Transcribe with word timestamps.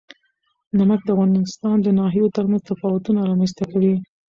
نمک 0.77 1.01
د 1.05 1.09
افغانستان 1.15 1.75
د 1.81 1.87
ناحیو 1.99 2.33
ترمنځ 2.35 2.61
تفاوتونه 2.69 3.19
رامنځ 3.29 3.51
ته 3.57 3.63
کوي. 3.71 3.95